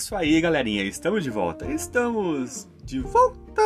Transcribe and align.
isso 0.00 0.16
aí, 0.16 0.40
galerinha. 0.40 0.82
Estamos 0.82 1.22
de 1.22 1.28
volta. 1.28 1.70
Estamos 1.70 2.66
de 2.82 3.00
volta. 3.00 3.62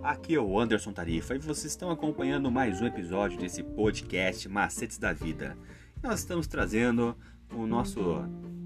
Aqui 0.00 0.36
é 0.36 0.38
o 0.38 0.60
Anderson 0.60 0.92
Tarifa 0.92 1.34
e 1.34 1.38
vocês 1.38 1.72
estão 1.72 1.90
acompanhando 1.90 2.52
mais 2.52 2.80
um 2.80 2.86
episódio 2.86 3.36
desse 3.36 3.60
podcast 3.60 4.48
Macetes 4.48 4.96
da 4.96 5.12
Vida. 5.12 5.58
Nós 6.00 6.20
estamos 6.20 6.46
trazendo 6.46 7.16
o 7.52 7.66
nosso 7.66 8.00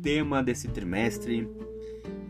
tema 0.03 0.43
desse 0.43 0.68
trimestre, 0.68 1.49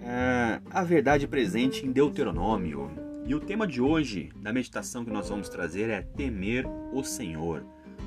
é, 0.03 0.61
a 0.71 0.85
verdade 0.85 1.27
presente 1.27 1.85
em 1.85 1.91
Deuteronômio. 1.91 2.89
E 3.27 3.35
o 3.35 3.41
tema 3.41 3.67
de 3.67 3.83
hoje, 3.83 4.31
da 4.37 4.53
meditação 4.53 5.05
que 5.05 5.11
nós 5.11 5.29
vamos 5.29 5.49
trazer, 5.49 5.91
é 5.91 6.01
temer 6.01 6.65
o 6.93 7.03
Senhor. 7.03 7.65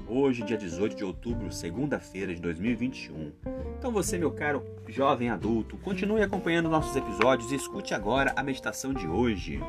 Hoje, 0.07 0.43
dia 0.43 0.57
18 0.57 0.95
de 0.95 1.03
outubro, 1.03 1.51
segunda-feira 1.51 2.33
de 2.33 2.41
2021. 2.41 3.31
Então 3.77 3.91
você, 3.91 4.17
meu 4.17 4.31
caro 4.31 4.63
jovem 4.87 5.29
adulto, 5.29 5.77
continue 5.77 6.21
acompanhando 6.21 6.69
nossos 6.69 6.95
episódios 6.95 7.51
e 7.51 7.55
escute 7.55 7.93
agora 7.93 8.33
a 8.35 8.43
meditação 8.43 8.93
de 8.93 9.07
hoje. 9.07 9.59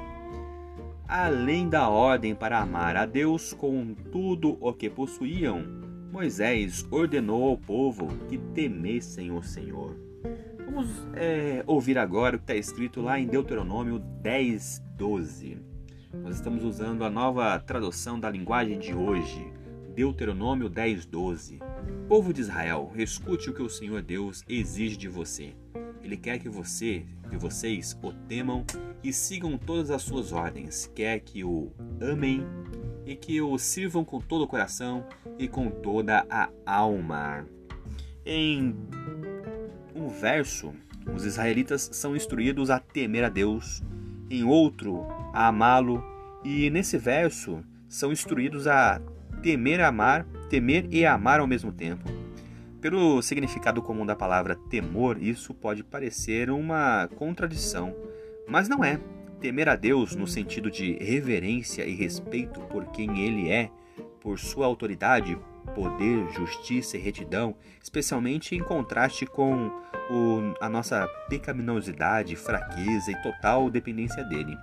Além 1.07 1.69
da 1.69 1.89
ordem 1.89 2.35
para 2.35 2.59
amar 2.59 2.97
a 2.97 3.07
Deus 3.07 3.53
com 3.53 3.95
tudo 4.11 4.57
o 4.61 4.73
que 4.73 4.91
possuíam, 4.91 5.63
Moisés 6.11 6.87
ordenou 6.91 7.51
ao 7.51 7.57
povo 7.57 8.09
que 8.29 8.39
temessem 8.39 9.31
o 9.31 9.43
Senhor. 9.43 9.97
Vamos 10.65 10.89
é, 11.15 11.63
ouvir 11.67 11.99
agora 11.99 12.37
o 12.37 12.39
que 12.39 12.45
está 12.45 12.55
escrito 12.55 13.01
lá 13.01 13.19
em 13.19 13.27
Deuteronômio 13.27 13.99
10, 13.99 14.83
12. 14.97 15.59
Nós 16.23 16.37
estamos 16.37 16.65
usando 16.65 17.05
a 17.05 17.11
nova 17.11 17.59
tradução 17.59 18.21
da 18.21 18.31
linguagem 18.31 18.79
de 18.79 18.95
hoje, 18.95 19.51
Deuteronômio 19.95 20.71
10, 20.71 21.05
12. 21.05 21.59
Povo 22.09 22.33
de 22.33 22.41
Israel, 22.41 22.91
escute 22.97 23.51
o 23.51 23.55
que 23.55 23.63
o 23.63 23.69
Senhor 23.69 24.01
Deus 24.01 24.43
exige 24.49 24.97
de 24.97 25.07
você. 25.07 25.55
Ele 26.03 26.17
quer 26.17 26.39
que 26.39 26.49
você, 26.49 27.05
que 27.29 27.37
vocês 27.37 27.97
o 28.03 28.13
temam 28.27 28.65
e 29.05 29.13
sigam 29.13 29.59
todas 29.59 29.91
as 29.91 30.03
suas 30.03 30.33
ordens. 30.33 30.91
Quer 30.95 31.21
que 31.21 31.45
o 31.45 31.71
amem 32.01 32.43
e 33.05 33.15
que 33.15 33.41
o 33.43 33.59
sirvam 33.59 34.03
com 34.03 34.19
todo 34.19 34.43
o 34.43 34.49
coração 34.49 35.05
e 35.39 35.47
com 35.47 35.71
toda 35.71 36.27
a 36.31 36.49
alma. 36.65 37.47
Em 38.25 38.75
um 39.95 40.09
verso, 40.09 40.73
os 41.15 41.27
israelitas 41.27 41.91
são 41.93 42.17
instruídos 42.17 42.71
a 42.71 42.79
temer 42.79 43.25
a 43.25 43.29
Deus, 43.29 43.83
em 44.31 44.43
outro, 44.43 45.07
a 45.35 45.49
amá-lo, 45.49 46.03
e 46.43 46.71
nesse 46.71 46.97
verso 46.97 47.63
são 47.89 48.11
instruídos 48.11 48.67
a 48.67 49.01
temer, 49.43 49.81
amar, 49.81 50.25
temer 50.49 50.87
e 50.91 51.05
amar 51.05 51.41
ao 51.41 51.47
mesmo 51.47 51.73
tempo. 51.73 52.09
Pelo 52.81 53.21
significado 53.23 53.83
comum 53.83 54.07
da 54.07 54.17
palavra 54.17 54.57
temor, 54.71 55.21
isso 55.21 55.53
pode 55.53 55.85
parecer 55.85 56.51
uma 56.51 57.09
contradição, 57.17 57.95
mas 58.49 58.69
não 58.69 58.85
é. 58.85 58.99
Temer 59.41 59.69
a 59.69 59.77
Deus 59.77 60.15
no 60.15 60.27
sentido 60.27 60.71
de 60.71 60.93
reverência 60.95 61.85
e 61.85 61.95
respeito 61.95 62.61
por 62.63 62.87
quem 62.87 63.21
Ele 63.21 63.51
é, 63.51 63.71
por 64.21 64.39
sua 64.39 64.67
autoridade, 64.67 65.37
poder, 65.75 66.29
justiça 66.33 66.97
e 66.97 67.01
retidão, 67.01 67.57
especialmente 67.83 68.55
em 68.55 68.63
contraste 68.63 69.27
com 69.27 69.71
o, 70.11 70.55
a 70.61 70.69
nossa 70.69 71.07
pecaminosidade, 71.29 72.37
fraqueza 72.37 73.11
e 73.11 73.23
total 73.23 73.71
dependência 73.71 74.25
dele. 74.25 74.57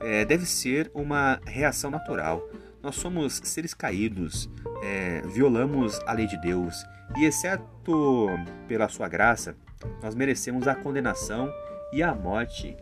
É, 0.00 0.24
deve 0.24 0.46
ser 0.46 0.90
uma 0.94 1.40
reação 1.46 1.90
natural, 1.90 2.42
nós 2.82 2.96
somos 2.96 3.40
seres 3.44 3.72
caídos, 3.72 4.50
é, 4.82 5.22
violamos 5.22 6.00
a 6.06 6.12
lei 6.12 6.26
de 6.26 6.36
Deus 6.40 6.84
e, 7.16 7.24
exceto 7.24 8.28
pela 8.66 8.88
sua 8.88 9.08
graça, 9.08 9.56
nós 10.02 10.14
merecemos 10.14 10.66
a 10.66 10.74
condenação 10.74 11.52
e 11.92 12.02
a 12.02 12.14
morte, 12.14 12.76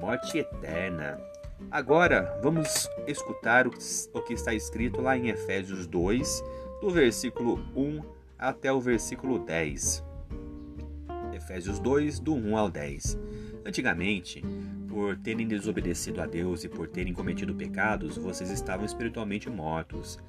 morte 0.00 0.38
eterna. 0.38 1.20
Agora 1.70 2.38
vamos 2.42 2.88
escutar 3.06 3.66
o 3.66 4.22
que 4.22 4.34
está 4.34 4.52
escrito 4.52 5.00
lá 5.00 5.16
em 5.16 5.28
Efésios 5.28 5.86
2, 5.86 6.42
do 6.80 6.90
versículo 6.90 7.64
1 7.76 8.02
até 8.38 8.72
o 8.72 8.80
versículo 8.80 9.38
10. 9.38 10.04
Efésios 11.32 11.78
2, 11.78 12.20
do 12.20 12.34
1 12.34 12.56
ao 12.56 12.70
10. 12.70 13.18
Antigamente, 13.64 14.42
por 14.94 15.16
terem 15.16 15.48
desobedecido 15.48 16.22
a 16.22 16.26
Deus 16.26 16.62
e 16.62 16.68
por 16.68 16.86
terem 16.86 17.12
cometido 17.12 17.52
pecados, 17.52 18.16
vocês 18.16 18.48
estavam 18.48 18.86
espiritualmente 18.86 19.50
mortos. 19.50 20.20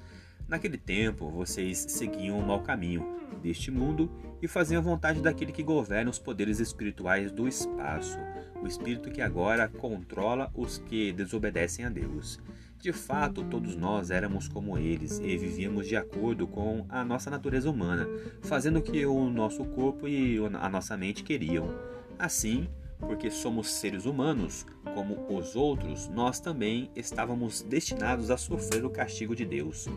Naquele 0.48 0.76
tempo, 0.76 1.30
vocês 1.30 1.86
seguiam 1.88 2.36
o 2.36 2.44
mau 2.44 2.60
caminho 2.64 3.16
deste 3.40 3.70
mundo 3.70 4.10
e 4.42 4.48
faziam 4.48 4.80
a 4.80 4.84
vontade 4.84 5.22
daquele 5.22 5.52
que 5.52 5.62
governa 5.62 6.10
os 6.10 6.18
poderes 6.18 6.58
espirituais 6.58 7.30
do 7.30 7.46
espaço, 7.46 8.18
o 8.60 8.66
espírito 8.66 9.08
que 9.08 9.22
agora 9.22 9.68
controla 9.68 10.50
os 10.52 10.78
que 10.78 11.12
desobedecem 11.12 11.84
a 11.84 11.88
Deus. 11.88 12.40
De 12.80 12.92
fato, 12.92 13.44
todos 13.44 13.76
nós 13.76 14.10
éramos 14.10 14.48
como 14.48 14.76
eles 14.76 15.20
e 15.20 15.36
vivíamos 15.38 15.86
de 15.86 15.94
acordo 15.94 16.44
com 16.44 16.84
a 16.88 17.04
nossa 17.04 17.30
natureza 17.30 17.70
humana, 17.70 18.08
fazendo 18.42 18.80
o 18.80 18.82
que 18.82 19.06
o 19.06 19.30
nosso 19.30 19.64
corpo 19.64 20.08
e 20.08 20.38
a 20.60 20.68
nossa 20.68 20.96
mente 20.96 21.22
queriam. 21.22 21.72
Assim, 22.18 22.68
porque 22.98 23.30
somos 23.30 23.70
seres 23.70 24.06
humanos, 24.06 24.66
como 24.94 25.26
os 25.36 25.54
outros, 25.54 26.08
nós 26.08 26.40
também 26.40 26.90
estávamos 26.96 27.62
destinados 27.62 28.30
a 28.30 28.36
sofrer 28.36 28.84
o 28.84 28.90
castigo 28.90 29.34
de 29.34 29.44
Deus. 29.44 29.88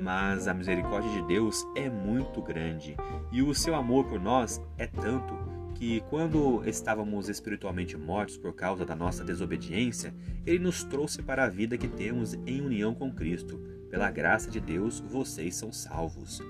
Mas 0.00 0.46
a 0.48 0.54
misericórdia 0.54 1.10
de 1.10 1.22
Deus 1.26 1.64
é 1.76 1.88
muito 1.88 2.40
grande 2.42 2.96
e 3.32 3.42
o 3.42 3.54
seu 3.54 3.74
amor 3.74 4.04
por 4.06 4.20
nós 4.20 4.60
é 4.78 4.86
tanto 4.86 5.34
que, 5.74 6.00
quando 6.08 6.62
estávamos 6.66 7.28
espiritualmente 7.28 7.96
mortos 7.96 8.36
por 8.36 8.54
causa 8.54 8.84
da 8.84 8.94
nossa 8.94 9.24
desobediência, 9.24 10.14
Ele 10.46 10.60
nos 10.60 10.84
trouxe 10.84 11.22
para 11.22 11.44
a 11.44 11.48
vida 11.48 11.76
que 11.76 11.88
temos 11.88 12.34
em 12.46 12.60
união 12.60 12.94
com 12.94 13.12
Cristo. 13.12 13.58
Pela 13.90 14.10
graça 14.10 14.50
de 14.50 14.60
Deus, 14.60 15.00
vocês 15.00 15.56
são 15.56 15.72
salvos. 15.72 16.40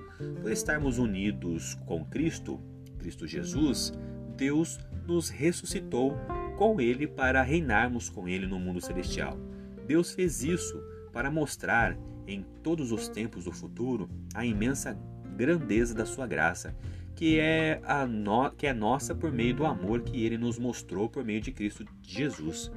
Por 0.41 0.51
estarmos 0.51 0.99
unidos 0.99 1.75
com 1.87 2.05
Cristo, 2.05 2.61
Cristo 2.99 3.27
Jesus, 3.27 3.93
Deus 4.37 4.79
nos 5.07 5.29
ressuscitou 5.29 6.17
com 6.57 6.81
Ele 6.81 7.07
para 7.07 7.43
reinarmos 7.43 8.09
com 8.09 8.29
Ele 8.29 8.47
no 8.47 8.59
mundo 8.59 8.81
celestial. 8.81 9.39
Deus 9.87 10.13
fez 10.13 10.43
isso 10.43 10.83
para 11.13 11.31
mostrar 11.31 11.97
em 12.27 12.45
todos 12.63 12.91
os 12.91 13.09
tempos 13.09 13.45
do 13.45 13.53
futuro 13.53 14.09
a 14.35 14.45
imensa 14.45 14.99
grandeza 15.37 15.95
da 15.95 16.07
Sua 16.07 16.27
graça, 16.27 16.75
que 17.15 17.39
é, 17.39 17.81
a 17.85 18.07
no... 18.07 18.51
que 18.51 18.67
é 18.67 18.73
nossa 18.73 19.15
por 19.15 19.31
meio 19.31 19.55
do 19.55 19.67
amor 19.67 20.03
que 20.03 20.25
Ele 20.25 20.39
nos 20.39 20.59
mostrou 20.59 21.09
por 21.09 21.25
meio 21.25 21.41
de 21.41 21.53
Cristo 21.53 21.85
Jesus. 22.03 22.71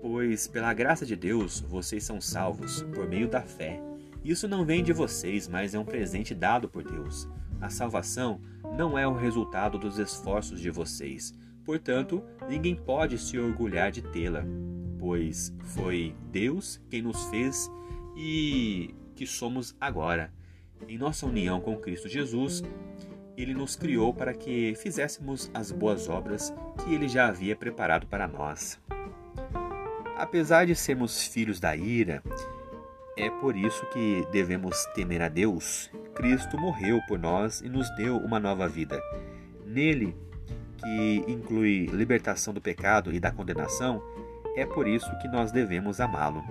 Pois, 0.00 0.48
pela 0.48 0.74
graça 0.74 1.06
de 1.06 1.14
Deus, 1.14 1.60
vocês 1.60 2.02
são 2.02 2.20
salvos 2.20 2.82
por 2.94 3.08
meio 3.08 3.28
da 3.28 3.42
fé. 3.42 3.80
Isso 4.24 4.48
não 4.48 4.64
vem 4.64 4.82
de 4.82 4.92
vocês, 4.92 5.48
mas 5.48 5.74
é 5.74 5.78
um 5.78 5.84
presente 5.84 6.34
dado 6.34 6.68
por 6.68 6.82
Deus. 6.82 7.28
A 7.62 7.70
salvação 7.70 8.40
não 8.76 8.98
é 8.98 9.06
o 9.06 9.14
resultado 9.14 9.78
dos 9.78 9.96
esforços 9.96 10.60
de 10.60 10.68
vocês, 10.68 11.32
portanto, 11.64 12.20
ninguém 12.48 12.74
pode 12.74 13.16
se 13.16 13.38
orgulhar 13.38 13.92
de 13.92 14.02
tê-la, 14.02 14.44
pois 14.98 15.54
foi 15.60 16.12
Deus 16.32 16.82
quem 16.90 17.02
nos 17.02 17.24
fez 17.26 17.70
e 18.16 18.92
que 19.14 19.24
somos 19.26 19.76
agora. 19.80 20.32
Em 20.88 20.98
nossa 20.98 21.24
união 21.24 21.60
com 21.60 21.76
Cristo 21.76 22.08
Jesus, 22.08 22.64
ele 23.36 23.54
nos 23.54 23.76
criou 23.76 24.12
para 24.12 24.34
que 24.34 24.74
fizéssemos 24.74 25.48
as 25.54 25.70
boas 25.70 26.08
obras 26.08 26.52
que 26.84 26.92
ele 26.92 27.08
já 27.08 27.28
havia 27.28 27.54
preparado 27.54 28.08
para 28.08 28.26
nós. 28.26 28.80
Apesar 30.16 30.66
de 30.66 30.74
sermos 30.74 31.26
filhos 31.28 31.60
da 31.60 31.76
ira, 31.76 32.22
é 33.16 33.30
por 33.30 33.56
isso 33.56 33.86
que 33.86 34.26
devemos 34.32 34.84
temer 34.94 35.22
a 35.22 35.28
Deus. 35.28 35.90
Cristo 36.14 36.58
morreu 36.58 37.00
por 37.08 37.18
nós 37.18 37.60
e 37.60 37.68
nos 37.68 37.88
deu 37.96 38.16
uma 38.18 38.38
nova 38.38 38.68
vida. 38.68 39.02
Nele, 39.66 40.14
que 40.76 41.24
inclui 41.28 41.86
libertação 41.86 42.52
do 42.52 42.60
pecado 42.60 43.12
e 43.12 43.20
da 43.20 43.30
condenação, 43.30 44.02
é 44.56 44.66
por 44.66 44.86
isso 44.86 45.10
que 45.20 45.28
nós 45.28 45.50
devemos 45.50 46.00
amá-lo. 46.00 46.44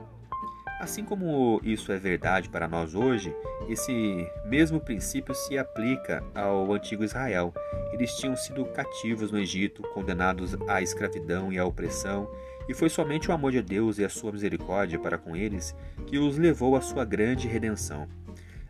Assim 0.79 1.03
como 1.03 1.61
isso 1.63 1.91
é 1.91 1.97
verdade 1.97 2.49
para 2.49 2.67
nós 2.67 2.95
hoje, 2.95 3.35
esse 3.69 4.27
mesmo 4.45 4.79
princípio 4.79 5.35
se 5.35 5.55
aplica 5.55 6.23
ao 6.33 6.73
antigo 6.73 7.03
Israel. 7.03 7.53
Eles 7.93 8.15
tinham 8.15 8.35
sido 8.35 8.65
cativos 8.65 9.31
no 9.31 9.37
Egito, 9.37 9.83
condenados 9.93 10.57
à 10.67 10.81
escravidão 10.81 11.53
e 11.53 11.59
à 11.59 11.65
opressão, 11.65 12.27
e 12.67 12.73
foi 12.73 12.89
somente 12.89 13.29
o 13.29 13.33
amor 13.33 13.51
de 13.51 13.61
Deus 13.61 13.99
e 13.99 14.05
a 14.05 14.09
sua 14.09 14.31
misericórdia 14.31 14.97
para 14.97 15.19
com 15.19 15.35
eles 15.35 15.75
que 16.07 16.17
os 16.17 16.37
levou 16.37 16.75
à 16.75 16.81
sua 16.81 17.05
grande 17.05 17.47
redenção. 17.47 18.07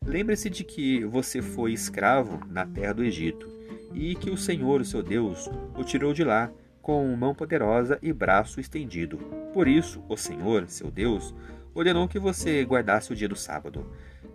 Lembre-se 0.04 0.50
de 0.50 0.64
que 0.64 1.06
você 1.06 1.44
foi 1.44 1.74
escravo 1.74 2.42
na 2.50 2.66
terra 2.66 2.94
do 2.94 3.04
Egito 3.04 3.48
e 3.94 4.16
que 4.16 4.32
o 4.32 4.38
Senhor, 4.38 4.82
o 4.82 4.86
seu 4.86 5.04
Deus, 5.04 5.48
o 5.78 5.84
tirou 5.84 6.12
de 6.12 6.24
lá 6.24 6.52
com 6.82 7.16
mão 7.16 7.36
poderosa 7.36 8.00
e 8.02 8.12
braço 8.12 8.60
estendido. 8.60 9.18
Por 9.54 9.68
isso, 9.68 10.04
o 10.10 10.18
Senhor, 10.18 10.68
seu 10.68 10.90
Deus, 10.90 11.36
ordenou 11.74 12.08
que 12.08 12.18
você 12.18 12.64
guardasse 12.64 13.14
o 13.14 13.16
dia 13.16 13.30
do 13.30 13.36
sábado. 13.36 13.86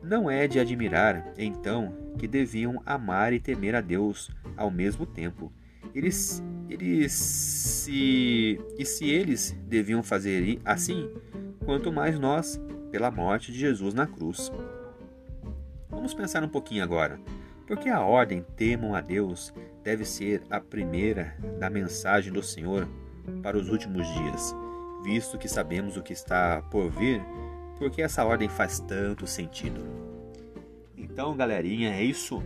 Não 0.03 0.31
é 0.31 0.47
de 0.47 0.61
admirar, 0.61 1.35
então, 1.37 1.93
que 2.17 2.29
deviam 2.29 2.81
amar 2.87 3.33
e 3.33 3.41
temer 3.41 3.75
a 3.75 3.81
Deus 3.81 4.31
ao 4.57 4.71
mesmo 4.71 5.05
tempo 5.05 5.53
Eles, 5.93 6.43
eles 6.71 7.12
se 7.12 8.61
e 8.79 8.85
se 8.85 9.11
eles 9.11 9.51
deviam 9.67 10.03
fazer 10.03 10.61
assim, 10.65 11.11
quanto 11.65 11.93
mais 11.93 12.19
nós, 12.21 12.61
pela 12.93 13.11
morte 13.11 13.51
de 13.51 13.59
Jesus 13.59 13.93
na 13.93 14.07
cruz. 14.07 14.51
Vamos 15.97 16.13
pensar 16.13 16.45
um 16.45 16.49
pouquinho 16.49 16.85
agora. 16.85 17.19
Porque 17.67 17.89
a 17.89 18.03
ordem 18.03 18.45
temam 18.55 18.95
a 18.95 19.01
Deus 19.01 19.53
deve 19.83 20.05
ser 20.05 20.43
a 20.51 20.61
primeira 20.61 21.35
da 21.59 21.71
mensagem 21.71 22.31
do 22.31 22.43
Senhor 22.43 22.87
para 23.43 23.57
os 23.57 23.71
últimos 23.71 24.07
dias, 24.07 24.55
visto 25.03 25.39
que 25.39 25.49
sabemos 25.49 25.97
o 25.97 26.03
que 26.03 26.13
está 26.13 26.63
por 26.71 26.91
vir, 26.91 27.21
porque 27.79 28.03
essa 28.03 28.25
ordem 28.25 28.49
faz 28.49 28.79
tanto 28.79 29.27
sentido. 29.27 29.81
Então, 30.97 31.35
galerinha, 31.35 31.95
é 31.95 32.05
isso. 32.05 32.43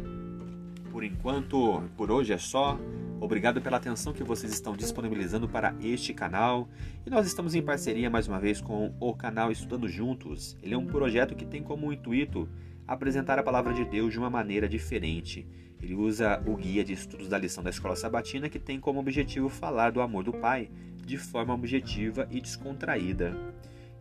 Por 0.93 1.02
enquanto, 1.02 1.82
por 1.97 2.11
hoje 2.11 2.32
é 2.32 2.38
só. 2.38 2.79
Obrigado 3.20 3.61
pela 3.61 3.76
atenção 3.76 4.12
que 4.12 4.25
vocês 4.25 4.52
estão 4.52 4.75
disponibilizando 4.76 5.49
para 5.49 5.75
este 5.82 6.14
canal. 6.14 6.69
E 7.05 7.11
nós 7.11 7.26
estamos 7.26 7.55
em 7.55 7.62
parceria 7.62 8.08
mais 8.08 8.29
uma 8.29 8.41
vez 8.41 8.61
com 8.61 8.94
o 9.00 9.12
canal 9.12 9.50
Estudando 9.50 9.88
Juntos. 9.88 10.56
Ele 10.62 10.73
é 10.73 10.79
um 10.79 10.87
projeto 10.87 11.35
que 11.35 11.44
tem 11.44 11.62
como 11.62 11.93
intuito 11.93 12.49
apresentar 12.90 13.38
a 13.38 13.42
palavra 13.42 13.72
de 13.72 13.84
Deus 13.84 14.12
de 14.12 14.19
uma 14.19 14.28
maneira 14.28 14.69
diferente. 14.69 15.46
Ele 15.81 15.94
usa 15.94 16.42
o 16.44 16.56
guia 16.56 16.82
de 16.82 16.92
estudos 16.92 17.28
da 17.28 17.38
lição 17.38 17.62
da 17.62 17.70
escola 17.70 17.94
sabatina 17.94 18.48
que 18.48 18.58
tem 18.58 18.81
como 18.81 18.98
objetivo 18.98 19.48
falar 19.48 19.92
do 19.92 20.00
amor 20.00 20.25
do 20.25 20.32
Pai 20.32 20.69
de 21.06 21.16
forma 21.16 21.54
objetiva 21.54 22.26
e 22.32 22.40
descontraída. 22.40 23.32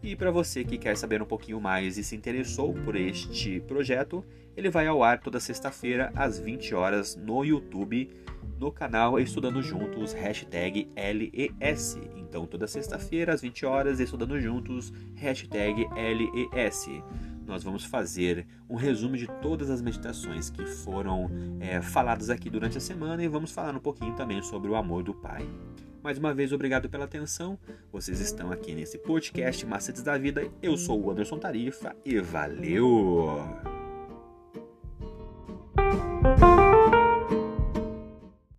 E 0.02 0.16
para 0.16 0.32
você 0.32 0.64
que 0.64 0.80
quer 0.80 0.98
saber 0.98 1.22
um 1.22 1.26
pouquinho 1.26 1.62
mais 1.62 2.00
e 2.00 2.04
se 2.04 2.16
interessou 2.16 2.74
por 2.74 2.96
este 2.96 3.60
projeto, 3.60 4.26
ele 4.58 4.72
vai 4.72 4.88
ao 4.88 5.04
ar 5.04 5.20
toda 5.20 5.40
sexta-feira 5.40 6.12
às 6.16 6.40
20 6.40 6.74
horas 6.74 7.16
no 7.16 7.46
YouTube, 7.46 8.10
no 8.58 8.72
canal 8.72 9.20
Estudando 9.20 9.62
Juntos, 9.62 10.14
hashtag 10.14 10.90
LES. 10.96 12.00
Então 12.16 12.48
toda 12.48 12.66
sexta-feira 12.66 13.36
às 13.36 13.42
20 13.42 13.66
horas, 13.68 14.00
Estudando 14.00 14.40
Juntos, 14.40 14.92
hashtag 15.16 15.88
LES 15.94 16.90
nós 17.50 17.64
vamos 17.64 17.84
fazer 17.84 18.48
um 18.70 18.76
resumo 18.76 19.18
de 19.18 19.28
todas 19.42 19.70
as 19.70 19.82
meditações 19.82 20.50
que 20.50 20.66
foram 20.66 21.30
é, 21.60 21.82
faladas 21.82 22.30
aqui 22.30 22.50
durante 22.50 22.78
a 22.78 22.82
semana 22.82 23.24
e 23.24 23.28
vamos 23.28 23.52
falar 23.52 23.76
um 23.76 23.80
pouquinho 23.80 24.16
também 24.16 24.42
sobre 24.42 24.70
o 24.70 24.76
amor 24.76 25.04
do 25.04 25.14
Pai. 25.14 25.50
Mais 26.02 26.18
uma 26.18 26.34
vez, 26.34 26.54
obrigado 26.54 26.90
pela 26.90 27.06
atenção. 27.06 27.60
Vocês 27.92 28.22
estão 28.22 28.52
aqui 28.52 28.74
nesse 28.74 28.98
podcast 28.98 29.66
Macetes 29.66 30.02
da 30.02 30.18
Vida. 30.18 30.50
Eu 30.62 30.78
sou 30.78 31.02
o 31.04 31.12
Anderson 31.12 31.38
Tarifa 31.38 31.94
e 32.06 32.20
valeu! 32.22 33.69